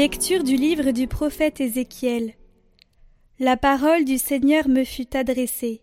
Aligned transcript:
Lecture 0.00 0.44
du 0.44 0.54
livre 0.54 0.92
du 0.92 1.08
prophète 1.08 1.60
Ézéchiel. 1.60 2.34
La 3.40 3.56
parole 3.56 4.04
du 4.04 4.16
Seigneur 4.16 4.68
me 4.68 4.84
fut 4.84 5.16
adressée. 5.16 5.82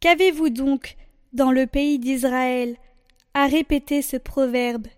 Qu'avez-vous 0.00 0.50
donc, 0.50 0.96
dans 1.32 1.52
le 1.52 1.68
pays 1.68 2.00
d'Israël, 2.00 2.76
à 3.32 3.46
répéter 3.46 4.02
ce 4.02 4.16
proverbe? 4.16 4.88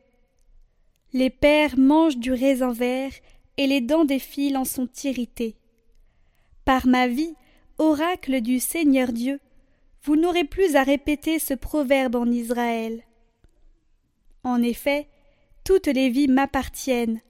Les 1.12 1.29
pères 1.29 1.79
mangent 1.79 2.16
du 2.16 2.33
raisin 2.33 2.73
vert, 2.73 3.12
et 3.59 3.66
les 3.66 3.83
dents 3.83 4.06
des 4.06 4.19
filles 4.19 4.56
en 4.56 4.64
sont 4.64 4.89
irritées. 5.05 5.56
Par 6.64 6.87
ma 6.87 7.09
vie, 7.09 7.34
oracle 7.77 8.41
du 8.41 8.61
Seigneur 8.61 9.12
Dieu, 9.12 9.41
vous 10.05 10.17
n'aurez 10.17 10.45
plus 10.45 10.75
à 10.75 10.84
répéter 10.84 11.39
ce 11.39 11.53
proverbe 11.53 12.17
en 12.17 12.30
Israël. 12.30 13.03
En 14.42 14.62
effet, 14.62 15.06
toutes 15.64 15.89
les 15.89 16.09
vies 16.09 16.28
m'appartiennent, 16.28 17.20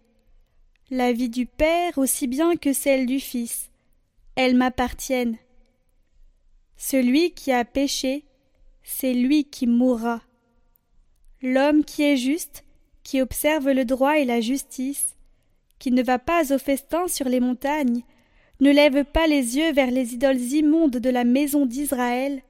la 0.90 1.12
vie 1.12 1.28
du 1.28 1.46
Père 1.46 1.98
aussi 1.98 2.28
bien 2.28 2.54
que 2.54 2.72
celle 2.72 3.06
du 3.06 3.18
Fils, 3.18 3.70
elles 4.36 4.54
m'appartiennent. 4.54 5.36
Celui 6.76 7.32
qui 7.32 7.50
a 7.50 7.64
péché, 7.64 8.24
c'est 8.84 9.12
lui 9.12 9.44
qui 9.44 9.66
mourra. 9.66 10.22
L'homme 11.42 11.84
qui 11.84 12.04
est 12.04 12.16
juste, 12.16 12.64
qui 13.02 13.20
observe 13.20 13.70
le 13.70 13.84
droit 13.84 14.18
et 14.18 14.24
la 14.24 14.40
justice, 14.40 15.16
qui 15.80 15.90
ne 15.90 16.02
va 16.02 16.20
pas 16.20 16.54
au 16.54 16.58
festin 16.58 17.08
sur 17.08 17.28
les 17.28 17.40
montagnes, 17.40 18.02
ne 18.60 18.70
lève 18.70 19.04
pas 19.04 19.26
les 19.26 19.56
yeux 19.56 19.72
vers 19.72 19.90
les 19.90 20.14
idoles 20.14 20.40
immondes 20.40 20.98
de 20.98 21.10
la 21.10 21.24
maison 21.24 21.66
d'Israël, 21.66 22.42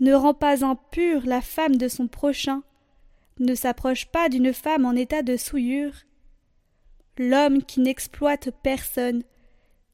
ne 0.00 0.14
rend 0.14 0.34
pas 0.34 0.64
impure 0.64 1.26
la 1.26 1.42
femme 1.42 1.76
de 1.76 1.88
son 1.88 2.08
prochain, 2.08 2.62
ne 3.40 3.54
s'approche 3.54 4.06
pas 4.06 4.30
d'une 4.30 4.54
femme 4.54 4.86
en 4.86 4.92
état 4.92 5.22
de 5.22 5.36
souillure, 5.36 5.92
l'homme 7.18 7.62
qui 7.62 7.80
n'exploite 7.80 8.50
personne, 8.62 9.22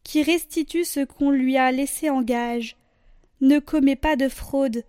qui 0.03 0.23
restitue 0.23 0.85
ce 0.85 1.05
qu'on 1.05 1.31
lui 1.31 1.57
a 1.57 1.73
laissé 1.73 2.11
en 2.11 2.23
gage, 2.23 2.77
ne 3.41 3.59
commet 3.59 3.97
pas 3.97 4.17
de 4.17 4.29
fraude, 4.29 4.85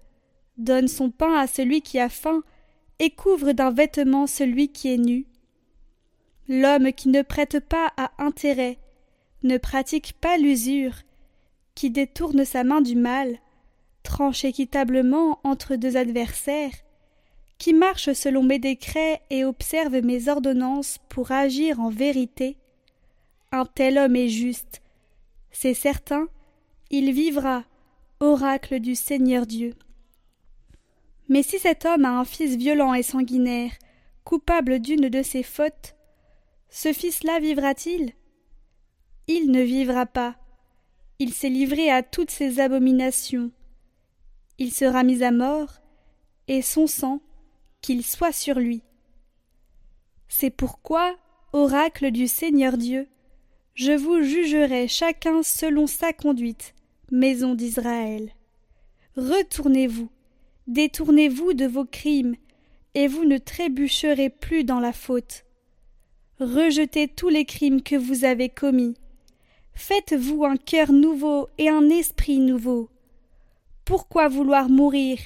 donne 0.58 0.88
son 0.88 1.10
pain 1.10 1.36
à 1.38 1.48
celui 1.48 1.82
qui 1.82 2.00
a 2.00 2.10
faim, 2.10 2.44
et 3.00 3.10
couvre 3.10 3.52
d'un 3.52 3.72
vêtement 3.72 4.28
celui 4.28 4.70
qui 4.70 4.94
est 4.94 4.98
nu. 4.98 5.26
L'homme 6.48 6.94
qui 6.94 7.10
ne 7.10 7.22
prête 7.22 7.60
pas 7.60 7.92
à 7.98 8.12
intérêt, 8.24 8.78
ne 9.44 9.58
pratique 9.58 10.14
pas 10.14 10.38
l'usure, 10.38 10.96
qui 11.74 11.90
détourne 11.90 12.46
sa 12.46 12.64
main 12.64 12.82
du 12.82 12.96
mal, 12.96 13.40
tranche 14.04 14.46
équitablement 14.46 15.40
entre 15.44 15.76
deux 15.76 15.98
adversaires, 15.98 16.74
qui 17.58 17.74
marche 17.74 18.14
selon 18.14 18.44
mes 18.44 18.60
décrets 18.60 19.22
et 19.30 19.46
observe 19.46 20.02
mes 20.02 20.28
ordonnances 20.28 20.98
pour 21.10 21.32
agir 21.32 21.80
en 21.80 21.90
vérité, 21.90 22.58
un 23.52 23.66
tel 23.66 23.98
homme 23.98 24.16
est 24.16 24.30
juste. 24.30 24.82
C'est 25.52 25.74
certain, 25.74 26.28
il 26.90 27.14
vivra, 27.14 27.64
oracle 28.20 28.80
du 28.80 28.96
Seigneur 28.96 29.46
Dieu. 29.46 29.74
Mais 31.30 31.44
si 31.44 31.58
cet 31.58 31.86
homme 31.86 32.06
a 32.06 32.20
un 32.20 32.26
fils 32.26 32.56
violent 32.56 32.94
et 32.94 33.04
sanguinaire, 33.04 33.72
coupable 34.24 34.80
d'une 34.80 35.10
de 35.10 35.24
ses 35.24 35.44
fautes, 35.44 35.96
ce 36.70 36.92
fils-là 36.92 37.40
vivra-t-il? 37.40 38.14
Il 39.28 39.50
ne 39.52 39.62
vivra 39.62 40.06
pas. 40.06 40.36
Il 41.18 41.34
s'est 41.34 41.50
livré 41.50 41.90
à 41.90 42.04
toutes 42.04 42.32
ses 42.32 42.60
abominations. 42.60 43.52
Il 44.58 44.72
sera 44.72 45.04
mis 45.04 45.24
à 45.24 45.32
mort, 45.32 45.80
et 46.48 46.62
son 46.62 46.86
sang 46.86 47.22
qu'il 47.86 48.04
soit 48.04 48.32
sur 48.32 48.58
lui. 48.58 48.82
C'est 50.28 50.50
pourquoi, 50.50 51.16
oracle 51.54 52.10
du 52.10 52.28
Seigneur 52.28 52.78
Dieu, 52.78 53.08
je 53.76 53.92
vous 53.92 54.24
jugerai 54.24 54.88
chacun 54.88 55.44
selon 55.44 55.86
sa 55.86 56.12
conduite, 56.12 56.74
maison 57.12 57.54
d'Israël. 57.54 58.32
Retournez-vous, 59.18 60.10
détournez-vous 60.66 61.54
de 61.54 61.66
vos 61.66 61.86
crimes, 61.86 62.36
et 62.96 63.08
vous 63.08 63.24
ne 63.24 63.38
trébucherez 63.38 64.32
plus 64.32 64.64
dans 64.64 64.80
la 64.80 64.92
faute. 64.92 65.46
Rejetez 66.40 67.08
tous 67.08 67.30
les 67.30 67.46
crimes 67.46 67.84
que 67.84 67.96
vous 67.96 68.26
avez 68.26 68.50
commis. 68.50 68.96
Faites-vous 69.76 70.44
un 70.44 70.58
cœur 70.58 70.92
nouveau 70.92 71.50
et 71.60 71.70
un 71.70 71.92
esprit 71.92 72.40
nouveau. 72.40 72.90
Pourquoi 73.84 74.28
vouloir 74.28 74.70
mourir, 74.70 75.20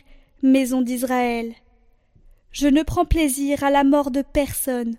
maison 0.44 0.82
d'Israël? 0.82 1.56
Je 2.52 2.68
ne 2.68 2.84
prends 2.84 3.06
plaisir 3.06 3.64
à 3.64 3.70
la 3.70 3.84
mort 3.84 4.12
de 4.12 4.22
personne, 4.22 4.96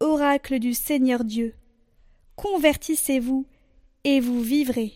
oracle 0.00 0.58
du 0.58 0.72
Seigneur 0.72 1.24
Dieu. 1.24 1.54
Convertissez-vous, 2.36 3.46
et 4.04 4.20
vous 4.20 4.40
vivrez. 4.40 4.92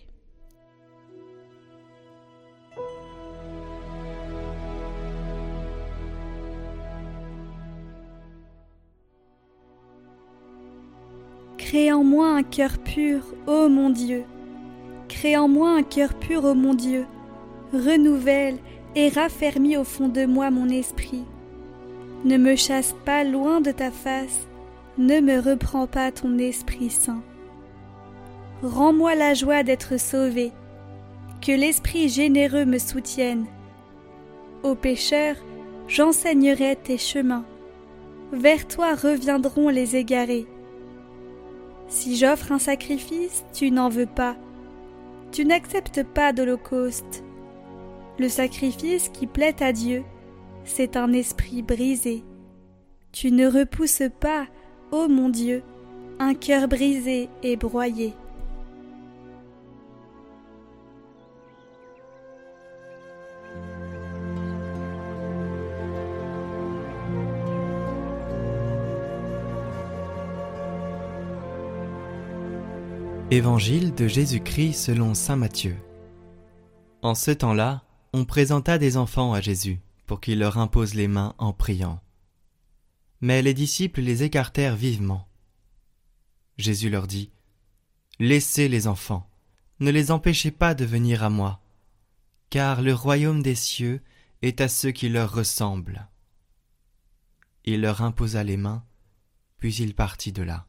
Crée 11.57 11.93
en 11.93 12.03
moi 12.03 12.29
un 12.31 12.43
cœur 12.43 12.79
pur, 12.79 13.35
ô 13.47 13.69
mon 13.69 13.91
Dieu. 13.91 14.25
Crée 15.09 15.37
en 15.37 15.49
moi 15.49 15.71
un 15.71 15.83
cœur 15.83 16.15
pur, 16.15 16.45
ô 16.45 16.55
mon 16.55 16.73
Dieu. 16.73 17.07
Renouvelle 17.73 18.57
et 18.95 19.11
raffermis 19.11 19.77
au 19.77 19.85
fond 19.85 20.09
de 20.09 20.25
moi 20.25 20.51
mon 20.51 20.69
esprit. 20.71 21.25
Ne 22.25 22.37
me 22.37 22.56
chasse 22.56 22.95
pas 23.05 23.23
loin 23.23 23.61
de 23.61 23.71
ta 23.71 23.91
face, 23.91 24.49
ne 24.99 25.21
me 25.21 25.39
reprends 25.41 25.87
pas 25.87 26.11
ton 26.11 26.37
Esprit 26.39 26.91
Saint. 26.91 27.23
Rends-moi 28.62 29.15
la 29.15 29.34
joie 29.34 29.62
d'être 29.62 30.01
sauvé, 30.01 30.53
que 31.41 31.53
l'Esprit 31.53 32.09
généreux 32.09 32.65
me 32.65 32.79
soutienne. 32.79 33.47
Aux 34.65 34.75
pécheurs, 34.75 35.37
j'enseignerai 35.87 36.75
tes 36.75 36.99
chemins. 36.99 37.45
Vers 38.33 38.67
toi 38.67 38.97
reviendront 38.97 39.69
les 39.69 39.95
égarés. 39.95 40.49
Si 41.87 42.17
j'offre 42.17 42.50
un 42.50 42.59
sacrifice, 42.59 43.45
tu 43.55 43.71
n'en 43.71 43.89
veux 43.89 44.06
pas. 44.06 44.37
Tu 45.31 45.45
n'acceptes 45.45 46.03
pas 46.03 46.33
d'holocauste. 46.33 47.23
Le 48.19 48.29
sacrifice 48.29 49.09
qui 49.09 49.29
plaît 49.29 49.62
à 49.62 49.73
Dieu, 49.73 50.03
c'est 50.69 50.97
un 50.97 51.12
esprit 51.12 51.62
brisé. 51.62 52.25
Tu 53.12 53.33
ne 53.33 53.47
repousses 53.47 54.03
pas, 54.21 54.47
ô 54.93 55.09
mon 55.09 55.29
Dieu, 55.29 55.62
un 56.19 56.34
cœur 56.34 56.69
brisé 56.69 57.29
et 57.43 57.56
broyé. 57.56 58.15
Évangile 73.31 73.95
de 73.95 74.09
Jésus-Christ 74.09 74.73
selon 74.73 75.12
Saint 75.12 75.37
Matthieu. 75.37 75.77
En 77.03 77.15
ce 77.15 77.31
temps-là, 77.31 77.83
on 78.15 78.25
présenta 78.25 78.79
des 78.79 78.97
enfants 78.97 79.35
à 79.35 79.43
Jésus 79.43 79.81
pour 80.09 80.21
qu'il 80.21 80.41
leur 80.41 80.59
impose 80.59 80.95
les 80.95 81.07
mains 81.07 81.35
en 81.39 81.53
priant. 81.53 82.03
Mais 83.21 83.43
les 83.43 83.55
disciples 83.55 84.00
les 84.00 84.25
écartèrent 84.25 84.75
vivement. 84.75 85.29
Jésus 86.56 86.91
leur 86.91 87.06
dit 87.06 87.31
Laissez 88.19 88.69
les 88.69 88.88
enfants, 88.88 89.31
ne 89.79 89.91
les 89.91 90.11
empêchez 90.11 90.50
pas 90.50 90.75
de 90.75 90.85
venir 90.85 91.23
à 91.23 91.31
moi, 91.31 91.61
car 92.50 92.82
le 92.82 92.94
royaume 92.94 93.43
des 93.43 93.55
cieux 93.55 94.03
est 94.43 94.61
à 94.61 94.69
ceux 94.69 94.91
qui 94.91 95.09
leur 95.09 95.32
ressemblent. 95.32 96.09
Il 97.65 97.82
leur 97.82 98.03
imposa 98.03 98.43
les 98.43 98.56
mains, 98.56 98.85
puis 99.59 99.75
il 99.75 99.94
partit 99.94 100.32
de 100.32 100.43
là. 100.43 100.68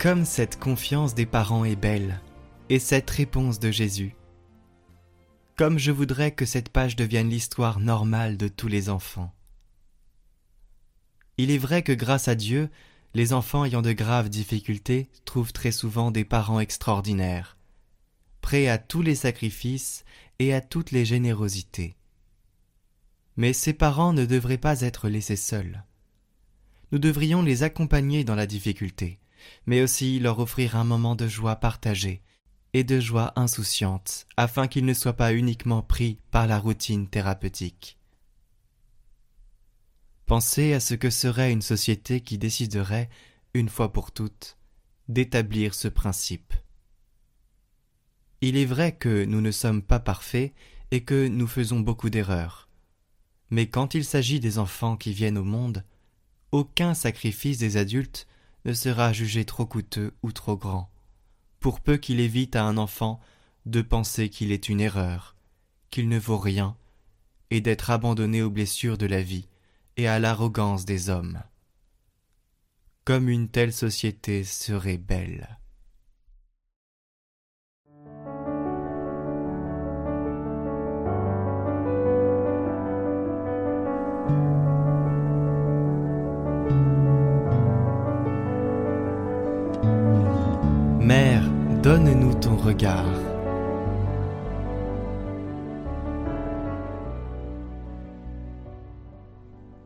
Comme 0.00 0.24
cette 0.24 0.60
confiance 0.60 1.16
des 1.16 1.26
parents 1.26 1.64
est 1.64 1.74
belle, 1.74 2.20
et 2.68 2.78
cette 2.78 3.10
réponse 3.10 3.58
de 3.58 3.72
Jésus. 3.72 4.14
Comme 5.56 5.76
je 5.76 5.90
voudrais 5.90 6.30
que 6.30 6.46
cette 6.46 6.68
page 6.68 6.94
devienne 6.94 7.28
l'histoire 7.28 7.80
normale 7.80 8.36
de 8.36 8.46
tous 8.46 8.68
les 8.68 8.90
enfants. 8.90 9.34
Il 11.36 11.50
est 11.50 11.58
vrai 11.58 11.82
que 11.82 11.90
grâce 11.90 12.28
à 12.28 12.36
Dieu, 12.36 12.70
les 13.12 13.32
enfants 13.32 13.64
ayant 13.64 13.82
de 13.82 13.90
graves 13.90 14.28
difficultés 14.28 15.08
trouvent 15.24 15.52
très 15.52 15.72
souvent 15.72 16.12
des 16.12 16.24
parents 16.24 16.60
extraordinaires, 16.60 17.56
prêts 18.40 18.68
à 18.68 18.78
tous 18.78 19.02
les 19.02 19.16
sacrifices 19.16 20.04
et 20.38 20.54
à 20.54 20.60
toutes 20.60 20.92
les 20.92 21.04
générosités. 21.04 21.96
Mais 23.36 23.52
ces 23.52 23.72
parents 23.72 24.12
ne 24.12 24.26
devraient 24.26 24.58
pas 24.58 24.80
être 24.82 25.08
laissés 25.08 25.34
seuls. 25.34 25.82
Nous 26.92 27.00
devrions 27.00 27.42
les 27.42 27.64
accompagner 27.64 28.22
dans 28.22 28.36
la 28.36 28.46
difficulté, 28.46 29.18
mais 29.66 29.82
aussi 29.82 30.18
leur 30.18 30.38
offrir 30.38 30.76
un 30.76 30.84
moment 30.84 31.14
de 31.14 31.28
joie 31.28 31.56
partagée 31.56 32.22
et 32.72 32.84
de 32.84 33.00
joie 33.00 33.32
insouciante, 33.36 34.26
afin 34.36 34.68
qu'il 34.68 34.84
ne 34.84 34.94
soit 34.94 35.14
pas 35.14 35.32
uniquement 35.32 35.82
pris 35.82 36.18
par 36.30 36.46
la 36.46 36.58
routine 36.58 37.08
thérapeutique. 37.08 37.98
Pensez 40.26 40.74
à 40.74 40.80
ce 40.80 40.94
que 40.94 41.08
serait 41.08 41.52
une 41.52 41.62
société 41.62 42.20
qui 42.20 42.36
déciderait, 42.36 43.08
une 43.54 43.70
fois 43.70 43.92
pour 43.92 44.12
toutes, 44.12 44.58
d'établir 45.08 45.74
ce 45.74 45.88
principe. 45.88 46.52
Il 48.42 48.56
est 48.56 48.66
vrai 48.66 48.94
que 48.94 49.24
nous 49.24 49.40
ne 49.40 49.50
sommes 49.50 49.82
pas 49.82 50.00
parfaits 50.00 50.52
et 50.90 51.02
que 51.02 51.26
nous 51.26 51.46
faisons 51.46 51.80
beaucoup 51.80 52.10
d'erreurs. 52.10 52.68
Mais 53.50 53.68
quand 53.68 53.94
il 53.94 54.04
s'agit 54.04 54.38
des 54.38 54.58
enfants 54.58 54.96
qui 54.96 55.12
viennent 55.12 55.38
au 55.38 55.44
monde, 55.44 55.84
aucun 56.52 56.94
sacrifice 56.94 57.58
des 57.58 57.76
adultes 57.76 58.26
sera 58.76 59.12
jugé 59.12 59.44
trop 59.44 59.66
coûteux 59.66 60.14
ou 60.22 60.32
trop 60.32 60.56
grand, 60.56 60.90
pour 61.60 61.80
peu 61.80 61.96
qu'il 61.96 62.20
évite 62.20 62.56
à 62.56 62.64
un 62.64 62.76
enfant 62.76 63.20
de 63.66 63.82
penser 63.82 64.28
qu'il 64.28 64.52
est 64.52 64.68
une 64.68 64.80
erreur, 64.80 65.36
qu'il 65.90 66.08
ne 66.08 66.18
vaut 66.18 66.38
rien, 66.38 66.76
et 67.50 67.60
d'être 67.60 67.90
abandonné 67.90 68.42
aux 68.42 68.50
blessures 68.50 68.98
de 68.98 69.06
la 69.06 69.22
vie 69.22 69.48
et 69.96 70.06
à 70.06 70.18
l'arrogance 70.18 70.84
des 70.84 71.10
hommes. 71.10 71.42
Comme 73.04 73.28
une 73.28 73.48
telle 73.48 73.72
société 73.72 74.44
serait 74.44 74.98
belle. 74.98 75.58
Donne-nous 91.82 92.34
ton 92.34 92.56
regard. 92.56 93.06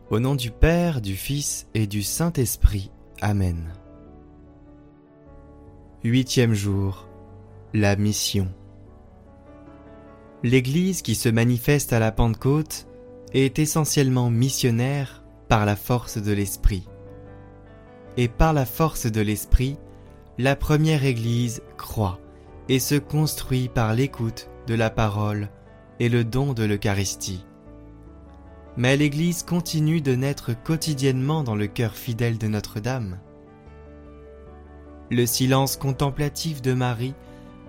Au 0.09 0.19
nom 0.19 0.35
du 0.35 0.51
Père, 0.51 1.03
du 1.03 1.15
Fils 1.15 1.67
et 1.75 1.87
du 1.87 2.03
Saint-Esprit. 2.03 2.91
Amen. 3.21 3.75
Huitième 6.03 6.55
jour. 6.55 7.09
La 7.75 7.97
mission. 7.97 8.49
L'Église 10.43 11.03
qui 11.03 11.15
se 11.15 11.29
manifeste 11.29 11.93
à 11.93 11.99
la 11.99 12.11
Pentecôte 12.11 12.87
est 13.35 13.59
essentiellement 13.59 14.31
missionnaire 14.31 15.23
par 15.49 15.67
la 15.67 15.77
force 15.77 16.19
de 16.19 16.33
l'Esprit. 16.33 16.89
Et 18.17 18.29
par 18.29 18.53
la 18.53 18.67
force 18.67 19.07
de 19.07 19.21
l'Esprit, 19.21 19.77
la 20.39 20.57
première 20.57 21.05
Église 21.05 21.63
croit 21.77 22.19
et 22.69 22.79
se 22.79 22.95
construit 22.95 23.69
par 23.69 23.95
l'écoute 23.95 24.49
de 24.67 24.75
la 24.75 24.89
parole 24.89 25.51
et 26.01 26.09
le 26.09 26.25
don 26.25 26.55
de 26.55 26.65
l'Eucharistie. 26.65 27.45
Mais 28.79 28.97
l'Église 28.97 29.43
continue 29.43 30.01
de 30.01 30.15
naître 30.15 30.53
quotidiennement 30.55 31.43
dans 31.43 31.55
le 31.55 31.67
cœur 31.67 31.95
fidèle 31.95 32.39
de 32.39 32.47
Notre-Dame. 32.47 33.19
Le 35.11 35.27
silence 35.27 35.77
contemplatif 35.77 36.63
de 36.63 36.73
Marie 36.73 37.15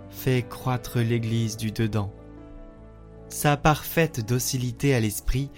fait 0.09 0.47
croître 0.47 0.99
l'Église 0.99 1.57
du 1.57 1.71
dedans. 1.71 2.13
Sa 3.27 3.57
parfaite 3.57 4.25
docilité 4.25 4.93
à 4.95 5.01
l'esprit 5.01 5.51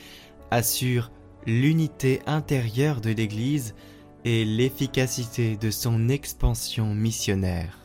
assure 0.49 1.11
l'unité 1.45 2.21
intérieure 2.25 3.01
de 3.01 3.11
l'Église 3.11 3.75
et 4.25 4.43
l'efficacité 4.43 5.55
de 5.55 5.69
son 5.69 6.09
expansion 6.09 6.95
missionnaire. 6.95 7.77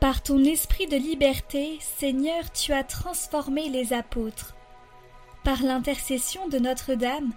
Par 0.00 0.22
ton 0.22 0.42
esprit 0.44 0.86
de 0.86 0.96
liberté, 0.96 1.78
Seigneur, 1.80 2.50
tu 2.52 2.72
as 2.72 2.84
transformé 2.84 3.68
les 3.68 3.92
apôtres. 3.92 4.56
Par 5.44 5.62
l'intercession 5.62 6.48
de 6.48 6.58
Notre-Dame, 6.58 7.32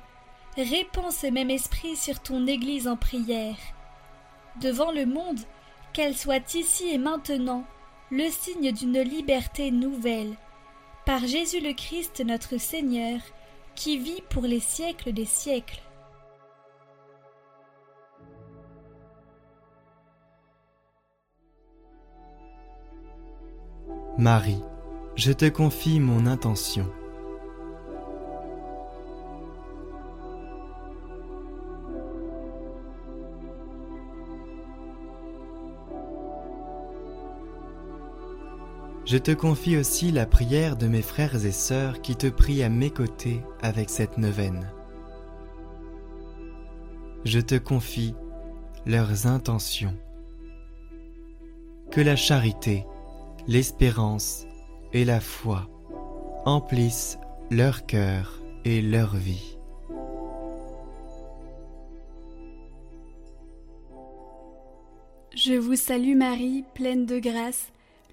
répands 0.55 1.11
ce 1.11 1.27
même 1.27 1.49
esprit 1.49 1.97
sur 1.97 2.21
ton 2.21 2.47
Église 2.47 2.87
en 2.87 2.95
prière. 2.95 3.57
Devant 4.61 4.91
le 4.91 5.05
monde, 5.05 5.39
qu'elle 5.91 6.15
soit 6.15 6.55
ici 6.55 6.89
et 6.89 6.97
maintenant 6.97 7.65
le 8.11 8.29
signe 8.29 8.71
d'une 8.71 9.01
liberté 9.01 9.71
nouvelle, 9.71 10.35
par 11.05 11.19
Jésus 11.19 11.59
le 11.61 11.73
Christ 11.73 12.23
notre 12.25 12.57
Seigneur, 12.57 13.19
qui 13.75 13.97
vit 13.97 14.23
pour 14.29 14.43
les 14.43 14.59
siècles 14.59 15.13
des 15.13 15.25
siècles. 15.25 15.81
Marie, 24.17 24.61
je 25.15 25.31
te 25.33 25.49
confie 25.49 25.99
mon 25.99 26.25
intention. 26.25 26.89
Je 39.05 39.17
te 39.17 39.31
confie 39.31 39.77
aussi 39.77 40.11
la 40.11 40.25
prière 40.25 40.77
de 40.77 40.87
mes 40.87 41.03
frères 41.03 41.45
et 41.45 41.51
sœurs 41.51 42.01
qui 42.01 42.15
te 42.15 42.25
prient 42.25 42.63
à 42.63 42.69
mes 42.69 42.89
côtés 42.89 43.41
avec 43.61 43.91
cette 43.91 44.17
neuvaine. 44.17 44.67
Je 47.23 47.39
te 47.39 47.55
confie 47.55 48.15
leurs 48.87 49.27
intentions. 49.27 49.95
Que 51.91 52.01
la 52.01 52.15
charité, 52.15 52.83
l'espérance 53.47 54.47
et 54.91 55.05
la 55.05 55.19
foi 55.19 55.69
emplissent 56.45 57.19
leur 57.51 57.85
cœur 57.85 58.41
et 58.63 58.81
leur 58.81 59.15
vie. 59.15 59.59
Je 65.35 65.53
vous 65.53 65.75
salue 65.75 66.15
Marie, 66.15 66.63
pleine 66.73 67.05
de 67.05 67.19
grâce. 67.19 67.67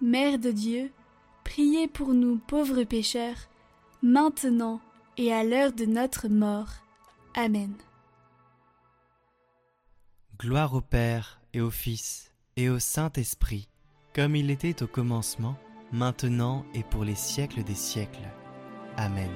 Mère 0.00 0.38
de 0.38 0.50
Dieu, 0.50 0.92
priez 1.44 1.88
pour 1.88 2.14
nous 2.14 2.38
pauvres 2.38 2.84
pécheurs, 2.84 3.48
maintenant 4.02 4.80
et 5.16 5.32
à 5.32 5.42
l'heure 5.42 5.72
de 5.72 5.84
notre 5.84 6.28
mort. 6.28 6.70
Amen. 7.34 7.74
Gloire 10.38 10.74
au 10.74 10.80
Père 10.80 11.40
et 11.52 11.60
au 11.60 11.70
Fils 11.70 12.32
et 12.56 12.68
au 12.68 12.78
Saint-Esprit, 12.78 13.68
comme 14.14 14.36
il 14.36 14.50
était 14.50 14.82
au 14.82 14.86
commencement, 14.86 15.56
maintenant 15.92 16.64
et 16.74 16.84
pour 16.84 17.04
les 17.04 17.16
siècles 17.16 17.64
des 17.64 17.74
siècles. 17.74 18.28
Amen. 18.96 19.30